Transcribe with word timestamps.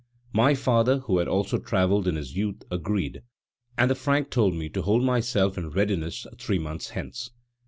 My 0.33 0.55
father, 0.55 1.01
who 1.01 1.19
had 1.19 1.27
also 1.27 1.59
travelled 1.59 2.07
in 2.07 2.15
his 2.15 2.35
youth, 2.35 2.63
agreed, 2.71 3.21
and 3.77 3.91
the 3.91 3.93
Frank 3.93 4.31
told 4.31 4.55
me 4.55 4.67
to 4.69 4.81
hold 4.81 5.03
myself 5.03 5.59
in 5.59 5.69
readiness 5.69 6.25
three 6.39 6.57
months 6.57 6.89
hence. 6.89 7.29